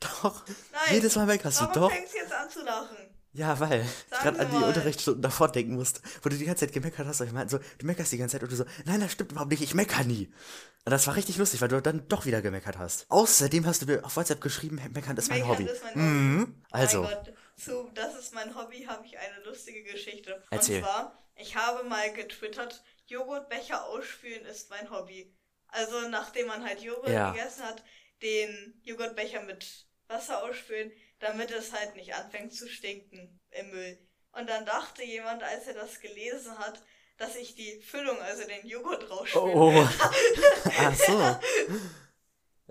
[0.00, 0.44] doch.
[0.72, 0.82] Nein.
[0.94, 1.90] Jedes Mal meckerst du, Warum doch.
[1.92, 2.96] fängst du jetzt an zu lachen?
[3.32, 4.56] Ja, weil ich gerade an die.
[4.56, 7.20] Unterrichtsstunden davor denken musste, wo du die ganze Zeit gemeckert hast.
[7.20, 9.32] Und ich meinte so, du meckerst die ganze Zeit und du so, nein, das stimmt
[9.32, 10.32] überhaupt nicht, ich mecker nie.
[10.84, 13.06] Und das war richtig lustig, weil du dann doch wieder gemeckert hast.
[13.08, 15.64] Außerdem hast du mir auf WhatsApp geschrieben, meckern ist mein Meckern Hobby.
[15.64, 16.00] ist mein Hobby.
[16.02, 16.62] Mhm.
[16.72, 20.42] Also, Mein Gott, zu Das ist mein Hobby, habe ich eine lustige Geschichte.
[20.50, 20.78] Erzähl.
[20.78, 25.34] Und zwar, ich habe mal getwittert, Joghurtbecher ausspülen ist mein Hobby.
[25.68, 27.32] Also nachdem man halt Joghurt Ja.
[27.32, 27.82] gegessen hat,
[28.22, 33.98] den Joghurtbecher mit Wasser ausspülen, damit es halt nicht anfängt zu stinken im Müll.
[34.32, 36.82] Und dann dachte jemand, als er das gelesen hat,
[37.16, 39.42] dass ich die Füllung, also den Joghurt rausspüle.
[39.44, 39.88] oh.
[40.78, 41.40] Ach so.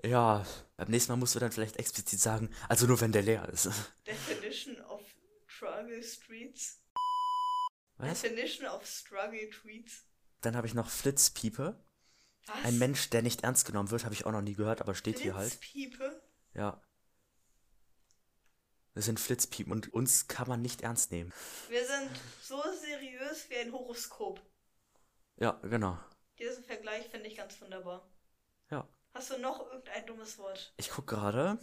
[0.05, 0.45] Ja,
[0.77, 3.69] beim nächsten Mal musst du dann vielleicht explizit sagen, also nur wenn der leer ist.
[4.07, 5.01] Definition of
[5.45, 6.81] Struggle Streets.
[7.97, 8.21] Was?
[8.21, 10.05] Definition of Struggle Tweets.
[10.41, 11.79] Dann habe ich noch Flitzpiepe.
[12.45, 12.65] Was?
[12.65, 15.19] Ein Mensch, der nicht ernst genommen wird, habe ich auch noch nie gehört, aber steht
[15.19, 15.59] hier halt.
[15.59, 16.21] Blitzpiepe?
[16.53, 16.81] Ja.
[18.93, 21.31] Wir sind Flitzpiepen und uns kann man nicht ernst nehmen.
[21.69, 22.09] Wir sind
[22.41, 24.41] so seriös wie ein Horoskop.
[25.37, 25.97] Ja, genau.
[26.37, 28.09] Diesen Vergleich finde ich ganz wunderbar.
[28.71, 28.87] Ja.
[29.13, 30.73] Hast du noch irgendein dummes Wort?
[30.77, 31.59] Ich guck gerade.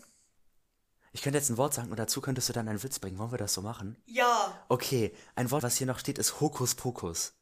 [1.13, 3.19] Ich könnte jetzt ein Wort sagen und dazu könntest du dann einen Witz bringen.
[3.19, 3.97] Wollen wir das so machen?
[4.07, 4.65] Ja.
[4.69, 7.35] Okay, ein Wort, was hier noch steht, ist Hokuspokus.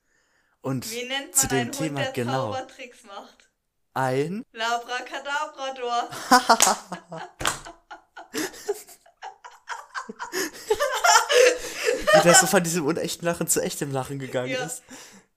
[0.65, 2.53] Und Wie nennt man zu dem einen Thema Hund, der genau.
[2.55, 3.51] Zaubertricks macht?
[3.93, 4.45] Ein.
[4.53, 6.09] Labracadabrador.
[12.15, 14.65] Wie das so von diesem unechten Lachen zu echtem Lachen gegangen Ja.
[14.65, 14.83] ist.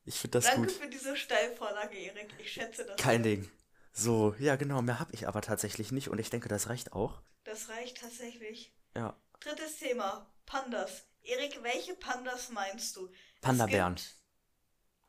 [0.05, 0.71] Ich finde das Danke gut.
[0.71, 2.33] für diese Steilvorlage, Erik.
[2.39, 2.95] Ich schätze das.
[2.95, 3.51] Kein Ding.
[3.91, 7.21] So, ja genau, mehr habe ich aber tatsächlich nicht und ich denke, das reicht auch.
[7.43, 8.73] Das reicht tatsächlich.
[8.95, 9.13] Ja.
[9.41, 10.25] Drittes Thema.
[10.45, 11.03] Pandas.
[11.23, 13.09] Erik, welche Pandas meinst du?
[13.41, 13.97] Panda-Bären.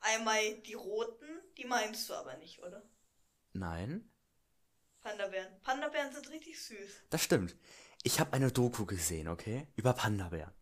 [0.00, 2.82] Einmal die roten, die meinst du aber nicht, oder?
[3.52, 4.08] Nein,
[5.02, 5.48] Panda-Bären.
[5.62, 6.90] Panda-Bären sind richtig süß.
[7.10, 7.56] das stimmt.
[8.02, 9.66] Ich habe eine Doku gesehen, okay?
[9.76, 10.52] Über Panda-Bären.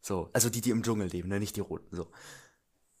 [0.00, 1.40] So, also die, die im Dschungel leben, ne?
[1.40, 2.10] Nicht die roten, so.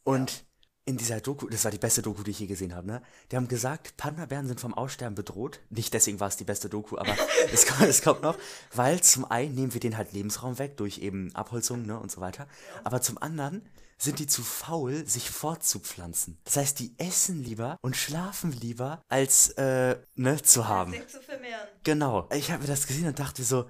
[0.02, 0.44] Und
[0.84, 3.02] in dieser Doku, das war die beste Doku, die ich je gesehen habe, ne?
[3.30, 5.60] Die haben gesagt, Panda-Bären sind vom Aussterben bedroht.
[5.68, 7.14] Nicht deswegen war es die beste Doku, aber
[7.52, 8.38] es, kommt, es kommt noch.
[8.74, 12.00] Weil zum einen nehmen wir denen halt Lebensraum weg durch eben Abholzung, ne?
[12.00, 12.48] Und so weiter.
[12.84, 16.38] Aber zum anderen sind die zu faul, sich fortzupflanzen.
[16.44, 20.92] Das heißt, die essen lieber und schlafen lieber, als, äh, ne, zu haben.
[20.92, 21.68] Sich zu vermehren.
[21.82, 22.28] Genau.
[22.32, 23.68] Ich habe mir das gesehen und dachte so,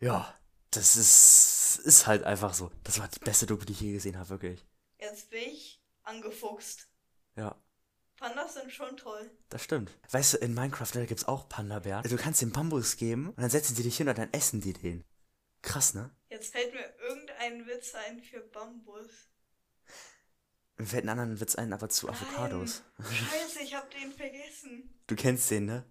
[0.00, 0.34] ja,
[0.70, 2.70] das ist ist halt einfach so.
[2.82, 4.64] Das war die beste Doku, die ich je gesehen habe, wirklich.
[4.98, 6.88] Jetzt bin ich angefuchst.
[7.36, 7.56] Ja.
[8.16, 9.30] Pandas sind schon toll.
[9.48, 9.90] Das stimmt.
[10.10, 12.08] Weißt du, in Minecraft, da gibt's auch Panda-Bären.
[12.08, 14.72] Du kannst den Bambus geben und dann setzen sie dich hin und dann essen die
[14.72, 15.04] den.
[15.62, 16.10] Krass, ne?
[16.28, 19.28] Jetzt fällt mir irgendein Witz ein für Bambus.
[20.76, 22.82] Mir fällt einen anderen Witz ein, aber zu Avocados.
[22.98, 23.08] Nein.
[23.12, 24.94] Scheiße, ich hab den vergessen.
[25.06, 25.84] Du kennst den, ne?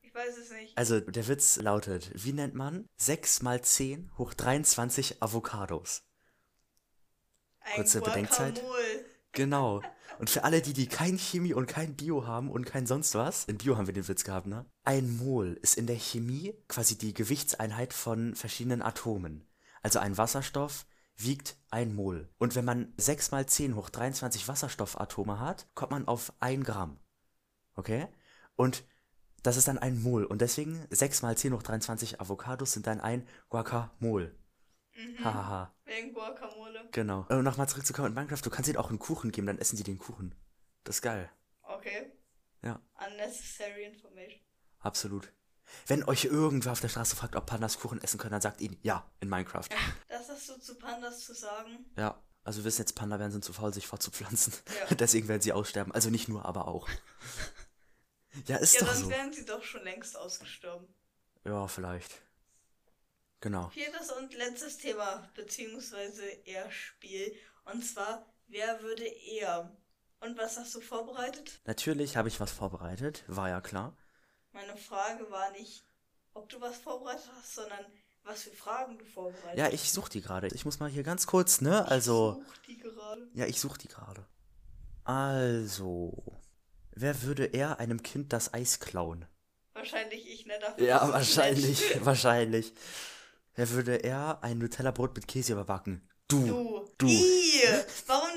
[0.00, 0.76] Ich weiß es nicht.
[0.76, 6.02] Also, der Witz lautet, wie nennt man 6 mal 10 hoch 23 Avocados?
[7.60, 8.54] Ein kurze Bedenkzeit.
[8.54, 9.04] Guacamole.
[9.32, 9.82] Genau.
[10.18, 13.44] Und für alle, die, die kein Chemie und kein Bio haben und kein sonst was,
[13.44, 14.66] in Bio haben wir den Witz gehabt, ne?
[14.82, 19.46] Ein Mol ist in der Chemie quasi die Gewichtseinheit von verschiedenen Atomen.
[19.80, 20.86] Also ein Wasserstoff
[21.18, 22.28] wiegt ein Mol.
[22.38, 26.98] Und wenn man 6 mal 10 hoch 23 Wasserstoffatome hat, kommt man auf 1 Gramm.
[27.74, 28.06] Okay?
[28.56, 28.84] Und
[29.42, 30.24] das ist dann ein Mol.
[30.24, 34.34] Und deswegen 6 mal 10 hoch 23 Avocados sind dann ein Guacamole.
[35.22, 35.74] Hahaha.
[35.84, 36.88] Wegen Guacamole.
[36.92, 37.26] Genau.
[37.28, 39.84] Und nochmal zurückzukommen in Minecraft, du kannst ihnen auch einen Kuchen geben, dann essen sie
[39.84, 40.34] den Kuchen.
[40.84, 41.30] Das ist geil.
[41.62, 42.12] Okay.
[42.62, 44.40] Ja, Unnecessary information.
[44.80, 45.32] absolut.
[45.86, 48.78] Wenn euch irgendwer auf der Straße fragt, ob Pandas Kuchen essen können, dann sagt ihnen
[48.82, 49.68] ja in Minecraft.
[50.08, 51.84] Das hast du zu Pandas zu sagen.
[51.96, 52.20] Ja.
[52.44, 54.54] Also wir wissen jetzt, Panda-Bären sind zu faul, sich fortzupflanzen.
[54.88, 54.94] Ja.
[54.96, 55.92] Deswegen werden sie aussterben.
[55.92, 56.88] Also nicht nur, aber auch.
[58.46, 59.10] Ja, ist Ja, doch so.
[59.10, 60.86] wären sie doch schon längst ausgestorben.
[61.44, 62.22] Ja, vielleicht.
[63.40, 63.68] Genau.
[63.68, 67.34] Viertes und letztes Thema, beziehungsweise eher Spiel.
[67.64, 69.76] Und zwar, wer würde eher?
[70.20, 71.60] Und was hast du vorbereitet?
[71.64, 73.96] Natürlich habe ich was vorbereitet, war ja klar.
[74.52, 75.84] Meine Frage war nicht,
[76.34, 77.84] ob du was vorbereitet hast, sondern
[78.24, 80.48] was für Fragen du vorbereitet Ja, ich suche die gerade.
[80.48, 81.86] Ich muss mal hier ganz kurz, ne?
[81.86, 82.42] Also.
[82.46, 83.28] Such die gerade.
[83.34, 84.26] Ja, ich suche die gerade.
[85.04, 86.12] Also.
[86.92, 89.24] Wer würde eher einem Kind das Eis klauen?
[89.72, 90.58] Wahrscheinlich ich, ne?
[90.60, 92.74] Dafür Ja, wahrscheinlich, wahrscheinlich.
[93.54, 96.08] Wer würde eher ein Nutella-Brot mit Käse überbacken?
[96.28, 96.46] Du.
[96.46, 96.90] Du.
[96.98, 97.06] Du.
[97.06, 97.62] I.
[98.06, 98.27] Warum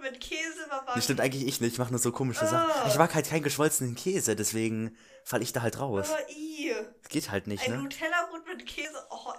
[0.00, 0.92] mit Käse überbacken?
[0.94, 2.70] Das stimmt eigentlich ich nicht, ich mache nur so komische Sachen.
[2.70, 2.88] Ah.
[2.88, 6.10] Ich mag halt keinen geschmolzenen Käse, deswegen falle ich da halt raus.
[6.10, 6.74] Aber I.
[7.02, 7.82] Das geht halt nicht, Ein ne?
[7.82, 9.06] Nutella-Brot mit Käse.
[9.10, 9.32] Oh,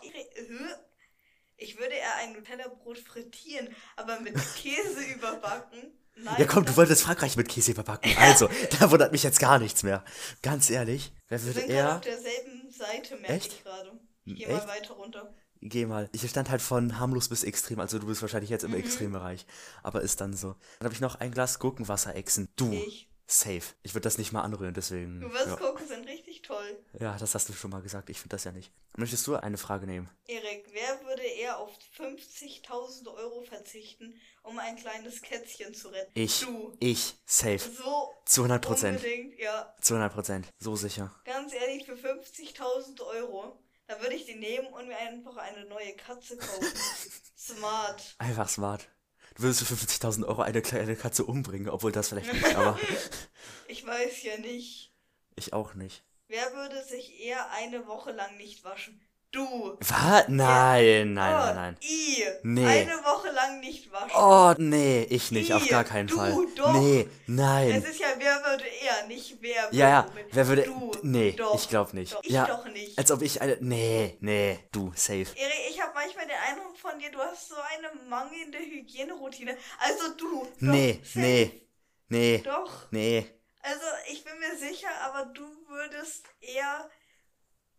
[1.58, 5.94] ich würde eher ein Nutella-Brot frittieren, aber mit Käse überbacken.
[6.16, 6.36] Nein.
[6.40, 8.12] Ja komm, du wolltest Frankreich mit Käse überbacken.
[8.20, 10.04] Also, da wundert mich jetzt gar nichts mehr.
[10.42, 11.96] Ganz ehrlich, wer Wir würde sind gerade eher...
[11.96, 13.54] auf derselben Seite, merke Echt?
[13.54, 14.00] ich gerade.
[14.26, 14.66] Ich geh Echt?
[14.66, 15.34] mal weiter runter.
[15.62, 16.10] Geh mal.
[16.12, 18.54] Ich stand halt von harmlos bis extrem, also du bist wahrscheinlich Mhm.
[18.56, 19.46] jetzt im Extrembereich.
[19.84, 20.56] Aber ist dann so.
[20.80, 22.48] Dann habe ich noch ein Glas Gurkenwasser exen.
[22.56, 22.72] Du.
[22.72, 23.08] Ich.
[23.28, 23.62] Safe.
[23.84, 25.22] Ich würde das nicht mal anrühren, deswegen.
[25.22, 25.56] Du wirst ja.
[25.56, 26.84] gucken, sind richtig toll.
[27.00, 28.10] ja, das hast du schon mal gesagt.
[28.10, 28.72] Ich finde das ja nicht.
[28.98, 30.10] Möchtest du eine Frage nehmen?
[30.28, 36.12] Erik, wer würde eher auf 50.000 Euro verzichten, um ein kleines Kätzchen zu retten?
[36.14, 36.42] Ich.
[36.42, 36.74] Du.
[36.80, 37.16] Ich.
[37.26, 37.60] Safe.
[37.60, 38.98] So Zu 100 Prozent.
[38.98, 39.74] unbedingt, ja.
[39.80, 40.48] Zu 100 Prozent.
[40.60, 41.14] So sicher.
[41.24, 43.58] Ganz ehrlich, für 50.000 Euro,
[43.92, 46.66] da würde ich die nehmen und mir einfach eine neue Katze kaufen.
[47.38, 48.16] Smart.
[48.20, 48.88] Einfach smart.
[49.36, 52.80] Du würdest für 50.000 Euro eine kleine Katze umbringen, obwohl das vielleicht nicht, aber
[53.68, 54.94] Ich weiß ja nicht.
[55.36, 56.04] ich auch nicht.
[56.28, 59.02] Wer würde sich eher eine Woche lang nicht waschen?
[59.32, 59.78] Du.
[59.80, 60.28] Was?
[60.28, 61.78] Nein, nein, oh, nein, nein.
[61.82, 62.24] I.
[62.44, 62.66] Nee.
[62.66, 64.12] Eine Woche lang nicht waschen.
[64.14, 66.36] Oh, nee, ich nicht, auf Ih, gar keinen du, Fall.
[66.58, 66.74] doch.
[66.74, 67.82] Nee, Es nein.
[67.82, 69.78] ist ja, wer würde eher, nicht wer würde.
[69.78, 70.64] Ja, ja, wer würde.
[70.64, 70.92] Du.
[71.04, 72.14] Nee, doch, ich glaube nicht.
[72.14, 72.98] Doch, ich ja, doch nicht.
[72.98, 73.58] als ob ich eine.
[73.62, 75.20] Nee, nee, du, safe.
[75.20, 79.56] Erik, ich habe manchmal den Eindruck von dir, du hast so eine mangelnde Hygieneroutine.
[79.80, 80.42] Also du.
[80.44, 81.20] Doch, Nee, safe.
[81.20, 81.62] nee,
[82.10, 82.92] nee, Doch.
[82.92, 83.26] nee.
[83.64, 86.90] Also ich bin mir sicher, aber du würdest eher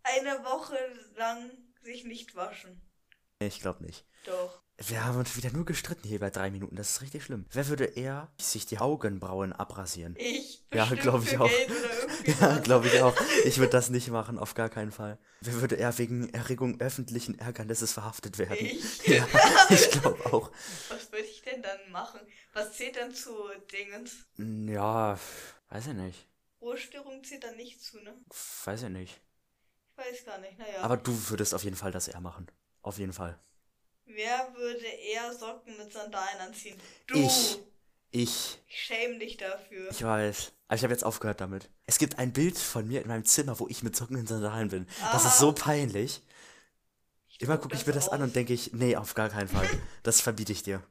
[0.04, 0.78] eine Woche
[1.16, 1.50] lang
[1.82, 2.80] sich nicht waschen.
[3.38, 4.04] Ich glaube nicht.
[4.24, 4.62] Doch.
[4.78, 6.76] Wir haben uns wieder nur gestritten hier bei drei Minuten.
[6.76, 7.46] Das ist richtig schlimm.
[7.50, 10.16] Wer würde eher sich die Augenbrauen abrasieren?
[10.18, 10.64] Ich.
[10.72, 11.50] Ja, bestimmt glaub ich auch.
[12.40, 13.16] Ja, glaube ich auch.
[13.44, 15.18] Ich würde das nicht machen, auf gar keinen Fall.
[15.40, 18.58] Wer würde eher wegen Erregung öffentlichen Ärgernisses verhaftet werden?
[18.60, 19.06] Ich.
[19.08, 19.26] Ja,
[19.70, 20.52] ich glaube auch.
[20.88, 22.20] Was würde ich denn dann machen?
[22.52, 23.34] Was zählt dann zu
[23.72, 24.26] Dingens?
[24.36, 25.18] Ja,
[25.70, 26.28] weiß ich nicht.
[26.60, 28.14] Ruhestörung zählt dann nicht zu, ne?
[28.64, 29.20] Weiß ich nicht.
[29.96, 30.80] Ich weiß gar nicht, naja.
[30.82, 32.46] Aber du würdest auf jeden Fall das eher machen.
[32.82, 33.38] Auf jeden Fall.
[34.04, 36.78] Wer würde eher Socken mit Sandalen anziehen?
[37.06, 37.14] Du!
[37.18, 37.58] Ich.
[38.10, 38.58] Ich.
[38.66, 39.90] Ich schäme dich dafür.
[39.90, 40.52] Ich weiß.
[40.68, 41.70] Aber ich habe jetzt aufgehört damit.
[41.86, 44.68] Es gibt ein Bild von mir in meinem Zimmer, wo ich mit Socken in Sandalen
[44.68, 44.86] bin.
[45.12, 45.38] Das ist Ah.
[45.40, 46.22] so peinlich.
[47.38, 48.26] Immer druck gucke ich mir das an aus.
[48.28, 49.68] und denke ich, nee, auf gar keinen Fall.
[50.02, 50.82] Das verbiete ich dir.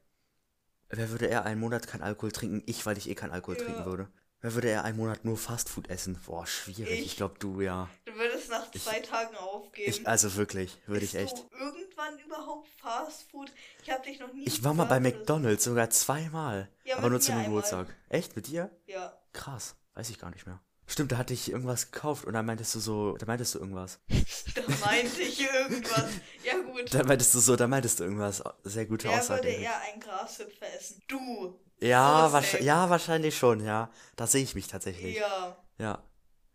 [0.90, 2.64] Wer würde eher einen Monat kein Alkohol trinken?
[2.66, 3.64] Ich, weil ich eh keinen Alkohol Ja.
[3.66, 4.10] trinken würde.
[4.42, 6.20] Wer würde eher einen Monat nur Fastfood essen?
[6.26, 7.00] Boah, schwierig.
[7.00, 7.18] Ich, Ich.
[7.18, 7.90] glaube, du, ja.
[8.06, 9.90] Du würdest nach zwei Tagen aufgeben.
[9.90, 11.38] Ich, also wirklich, würde ich echt.
[11.38, 13.52] Du irgendwann überhaupt Fast Food?
[13.84, 14.46] Ich habe dich noch nie.
[14.46, 15.00] Ich war mal bei.
[15.00, 16.70] McDonalds sogar zweimal.
[16.84, 17.44] Ja, aber nur mir zum.
[17.44, 17.96] Geburtstag.
[18.10, 18.36] Echt?
[18.36, 18.72] Mit dir?
[18.88, 19.16] Ja.
[19.34, 19.76] Krass.
[19.94, 20.60] Weiß ich gar nicht mehr.
[20.88, 24.00] Stimmt, da hatte ich irgendwas gekauft und dann meintest du so, da meintest du irgendwas.
[24.56, 26.10] Da meinte ich irgendwas.
[26.44, 26.94] Ja gut.
[26.94, 28.44] Da meintest du so, da meintest du irgendwas.
[28.64, 29.44] Sehr gute Wer Aussage.
[29.44, 31.02] würde eher einen Grashüpfer essen?
[31.08, 31.58] Du.
[31.82, 32.64] Ja, safe.
[32.64, 33.90] ja, wahrscheinlich schon, ja.
[34.16, 35.18] Da sehe ich mich tatsächlich.
[35.18, 35.58] Ja.
[35.78, 36.04] Ja.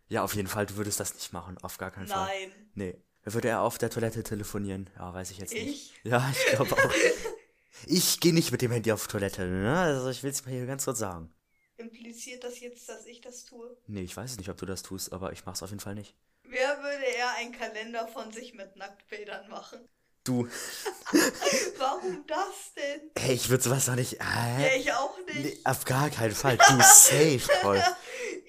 [0.09, 2.27] Ja, auf jeden Fall, du würdest das nicht machen, auf gar keinen Fall.
[2.27, 2.51] Nein.
[2.75, 2.95] Nee.
[3.23, 4.89] Wer würde er auf der Toilette telefonieren?
[4.95, 5.67] Ja, weiß ich jetzt nicht.
[5.67, 5.93] Ich?
[6.09, 6.93] Ja, ich glaube auch.
[7.85, 9.77] ich gehe nicht mit dem Handy auf Toilette, ne?
[9.77, 11.33] Also ich will es mal hier ganz kurz sagen.
[11.75, 13.77] Impliziert das jetzt, dass ich das tue?
[13.87, 16.15] Nee, ich weiß nicht, ob du das tust, aber ich mach's auf jeden Fall nicht.
[16.43, 19.79] Wer würde eher einen Kalender von sich mit Nacktbildern machen?
[20.27, 20.45] Du.
[21.77, 23.09] Warum das denn?
[23.17, 24.13] Hey, ich würde sowas doch nicht.
[24.19, 24.77] Ja, Hä?
[24.79, 25.39] ich auch nicht.
[25.39, 26.57] Nee, auf gar keinen Fall.
[26.57, 27.81] Du safe, voll.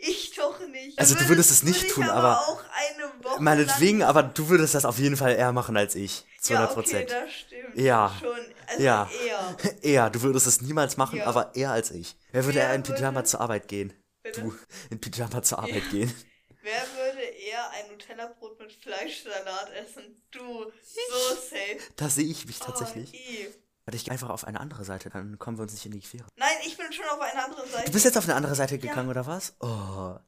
[0.01, 0.97] Ich doch nicht.
[0.97, 4.09] Also, du Würde- würdest es nicht würde tun, aber aber- auch eine Woche Meinetwegen, lang...
[4.09, 6.25] aber du würdest das auf jeden Fall eher machen als ich.
[6.41, 7.11] Zu Ja, 100 okay, Prozent.
[7.11, 7.77] das stimmt.
[7.77, 8.15] Ja.
[8.21, 8.39] Schon.
[8.69, 9.11] Also Ja.
[9.27, 9.57] eher.
[9.83, 11.27] Eher, du würdest es niemals machen, Ja.
[11.27, 12.17] aber eher als ich.
[12.31, 13.93] Wer würde Wer eher in Pyjama zur Arbeit gehen?
[14.23, 14.41] Bitte?
[14.43, 14.55] Du,
[14.91, 15.91] in Pyjama zur Arbeit Ja.
[15.91, 16.15] gehen.
[16.63, 20.23] Wer würde eher ein Nutella-Brot mit Fleischsalat essen?
[20.31, 20.65] Du.
[20.83, 21.81] So safe.
[21.97, 23.13] Da sehe ich mich tatsächlich.
[23.15, 23.55] Oh.
[23.87, 26.27] Warte ich einfach auf eine andere Seite, dann kommen wir uns nicht in die Quere.
[26.37, 27.87] Nein, ich bin schon auf einer anderen Seite.
[27.87, 29.57] Du bist jetzt auf eine andere Seite gegangen, oder was?
[29.61, 30.19] Oh,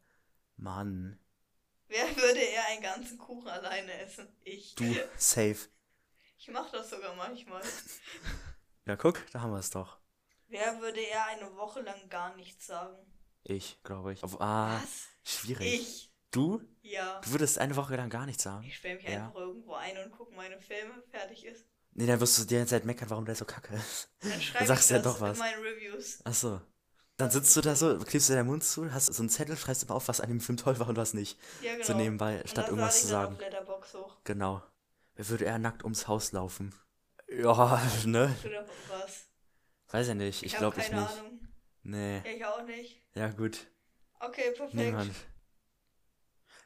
[0.56, 1.18] Mann.
[1.88, 4.28] Wer würde eher einen ganzen Kuchen alleine essen?
[4.44, 4.74] Ich.
[4.76, 4.84] Du,
[5.18, 5.58] safe.
[6.38, 7.62] Ich mach das sogar manchmal.
[8.86, 9.98] Ja, guck, da haben wir es doch.
[10.48, 12.96] Wer würde eher eine Woche lang gar nichts sagen?
[13.44, 14.24] Ich, glaube ich.
[14.24, 15.08] Auf, ah, Was?
[15.22, 15.80] schwierig.
[15.80, 16.09] Ich.
[16.30, 16.60] Du?
[16.82, 17.20] Ja.
[17.24, 18.64] Du würdest eine Woche lang gar nichts sagen?
[18.66, 19.26] Ich sperre mich Ja.
[19.26, 21.02] einfach irgendwo ein und gucke meine Filme.
[21.10, 21.66] Fertig ist.
[21.92, 24.10] Nee, dann wirst du die ganze Zeit meckern, warum der so kacke ist.
[24.20, 25.38] Dann schreibe sagst ich du ja doch was.
[25.38, 26.20] in meinen Reviews.
[26.24, 26.60] Ach so.
[27.16, 29.82] Dann sitzt du da so, klebst dir deinen Mund zu, hast so einen Zettel, schreibst
[29.82, 31.38] immer auf, was an dem Film toll war und was nicht.
[31.60, 31.84] Ja, genau.
[31.84, 33.38] So nebenbei, statt irgendwas zu ich dann sagen.
[34.24, 34.62] Genau.
[35.16, 36.74] Wer würde eher nackt ums Haus laufen?
[37.28, 38.34] Ja, ne?
[38.88, 39.26] Was?
[39.88, 40.44] Weiß ja nicht.
[40.44, 41.18] Ich hab glaube ich keine nicht.
[41.18, 41.40] Ahnung.
[41.82, 42.16] Nee.
[42.18, 43.02] Ja, ich auch nicht.
[43.14, 43.66] Ja, gut.
[44.20, 44.74] Okay, perfekt.
[44.74, 45.12] Niemand.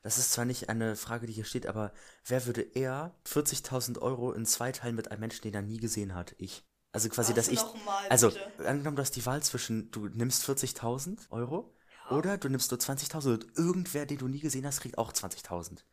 [0.05, 1.91] Das ist zwar nicht eine Frage, die hier steht, aber
[2.27, 6.15] wer würde eher 40.000 Euro in zwei teilen mit einem Menschen, den er nie gesehen
[6.15, 6.35] hat?
[6.39, 6.63] Ich.
[6.93, 7.59] Also quasi, Was dass ich.
[7.61, 8.69] nochmal, Also, bitte?
[8.69, 11.75] angenommen, du hast die Wahl zwischen, du nimmst 40.000 Euro
[12.11, 12.17] Ja.
[12.19, 15.85] oder du nimmst nur 20.000 und irgendwer, den du nie gesehen hast, kriegt auch 20.000.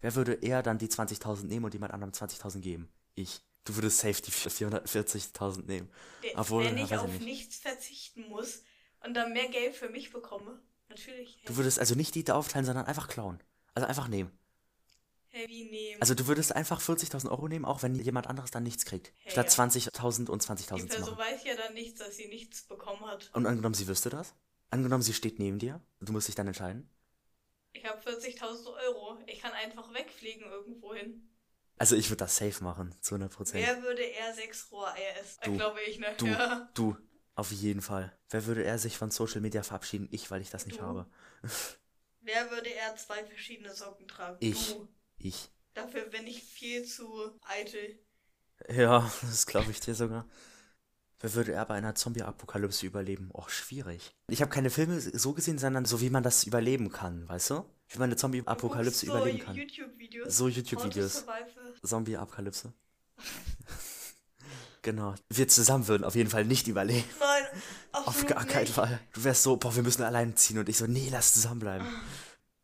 [0.00, 2.92] Wer würde eher dann die 20.000 nehmen und jemand anderem 20.000 geben?
[3.14, 3.40] Ich.
[3.64, 5.88] Du würdest safe die 440.000 nehmen.
[6.22, 7.24] Äh, Obwohl, Wenn ich auf ich nicht.
[7.24, 8.62] nichts verzichten muss
[9.04, 11.40] und dann mehr Geld für mich bekomme, natürlich.
[11.46, 13.40] Du würdest also nicht die da aufteilen, sondern einfach klauen.
[13.74, 14.30] Also einfach nehmen.
[15.28, 16.00] Heavy nehmen.
[16.00, 19.12] Also du würdest einfach 40.000 Euro nehmen, auch wenn jemand anderes dann nichts kriegt.
[19.18, 19.64] Hey, statt ja.
[19.64, 21.18] 20.000 und die 20.000 zu Person machen.
[21.18, 23.30] weiß ja dann nichts, dass sie nichts bekommen hat.
[23.32, 24.34] Und angenommen, sie wüsste das?
[24.70, 25.80] Angenommen, sie steht neben dir.
[26.00, 26.88] Du musst dich dann entscheiden.
[27.72, 29.18] Ich habe 40.000 Euro.
[29.26, 31.28] Ich kann einfach wegfliegen irgendwo hin.
[31.78, 33.64] Also ich würde das safe machen, zu 100 Prozent.
[33.66, 35.56] Wer würde eher sechs Rohreier essen?
[35.56, 36.06] Glaube ich, ne?
[36.18, 36.68] Du, Ja.
[36.74, 36.96] du,
[37.36, 38.12] auf jeden Fall.
[38.28, 40.08] Wer würde er sich von Social Media verabschieden?
[40.10, 40.82] Ich, weil ich das nicht Du.
[40.82, 41.06] habe.
[42.20, 44.36] Wer würde eher zwei verschiedene Socken tragen?
[44.40, 44.74] Ich.
[44.74, 44.88] Du.
[45.18, 45.50] Ich.
[45.74, 47.98] Dafür bin ich viel zu eitel.
[48.68, 50.26] Ja, das glaube ich dir sogar.
[51.20, 53.30] Wer würde er bei einer Zombie-Apokalypse überleben?
[53.34, 54.14] Och, schwierig.
[54.28, 57.64] Ich habe keine Filme so gesehen, sondern so, wie man das überleben kann, weißt du?
[57.88, 59.56] Wie man eine Zombie-Apokalypse guckst überleben so kann.
[59.56, 60.36] YouTube-Videos.
[60.36, 61.26] So How to YouTube-Videos.
[61.84, 62.72] Zombie-Apokalypse.
[64.82, 65.14] genau.
[65.28, 67.04] Wir zusammen würden auf jeden Fall nicht überleben.
[67.18, 67.44] Nein,
[67.92, 68.74] Auf absolut gar keinen nicht.
[68.74, 69.00] Fall.
[69.12, 70.58] Du wärst so, boah, wir müssen allein ziehen.
[70.58, 71.86] Und ich so, nee, lass zusammenbleiben.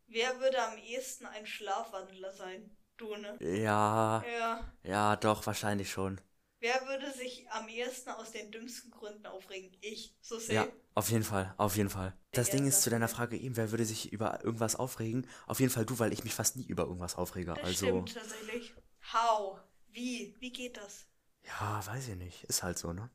[0.07, 2.71] Wer würde am ehesten ein Schlafwandler sein?
[2.97, 3.37] Du, ne?
[3.39, 4.73] Ja, Ja.
[4.83, 6.19] ja, doch, wahrscheinlich schon.
[6.59, 9.77] Wer würde sich am ehesten aus den dümmsten Gründen aufregen?
[9.81, 10.15] Ich.
[10.21, 10.53] So safe.
[10.53, 12.17] Ja, auf jeden Fall, auf jeden Fall.
[12.31, 13.07] Das Ja, Ding ist zu deiner.
[13.07, 15.27] Frage eben, wer würde sich über irgendwas aufregen?
[15.45, 17.53] Auf jeden Fall du, weil ich mich fast nie über irgendwas aufrege.
[17.53, 18.73] Das Also, stimmt tatsächlich.
[19.13, 19.59] How?
[19.91, 20.35] Wie?
[20.39, 21.05] Wie geht das?
[21.47, 22.43] Ja, weiß ich nicht.
[22.45, 23.09] Ist halt so, ne?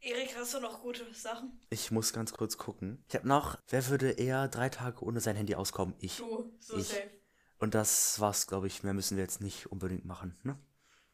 [0.00, 1.60] Erik, hast du noch gute Sachen?
[1.70, 3.04] Ich muss ganz kurz gucken.
[3.08, 5.94] Ich habe noch, wer würde eher drei Tage ohne sein Handy auskommen?
[5.98, 6.16] Ich.
[6.16, 6.88] Du, so Ich.
[6.88, 7.10] safe.
[7.58, 8.82] Und das war's, glaube ich.
[8.82, 10.58] Mehr müssen wir jetzt nicht unbedingt machen, ne?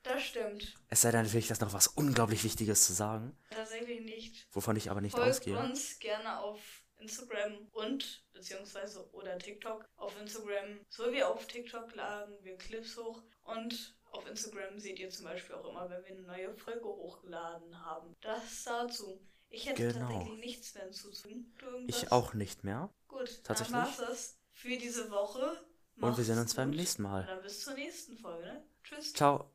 [0.02, 0.74] Das stimmt.
[0.88, 4.46] Es sei denn natürlich, dass noch was unglaublich Wichtiges zu sagen, Tatsächlich nicht.
[4.52, 5.58] wovon ich aber nicht Folgt ausgehe.
[5.58, 6.58] uns gerne auf
[6.96, 9.84] Instagram und beziehungsweise oder TikTok.
[9.96, 15.24] Auf Instagram sowie auf TikTok laden wir Clips hoch und auf Instagram seht ihr zum
[15.26, 18.14] Beispiel auch immer, wenn wir eine neue Folge hochgeladen haben.
[18.20, 19.20] Das dazu.
[19.50, 20.08] Ich hätte Genau.
[20.08, 21.54] tatsächlich nichts mehr hinzuzufügen.
[21.86, 22.90] Ich auch nicht mehr.
[23.08, 23.76] Gut, Tatsächlich.
[23.76, 25.62] dann war's das für diese Woche.
[26.00, 27.26] Und wir sehen Macht's uns beim nächsten Und Mal.
[27.26, 28.44] dann bis zur nächsten Folge.
[28.46, 28.64] Ne?
[28.84, 29.12] Tschüss.
[29.14, 29.50] Ciao.